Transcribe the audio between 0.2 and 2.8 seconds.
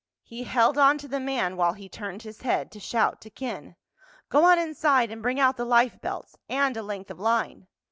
He held on to the man while he turned his head to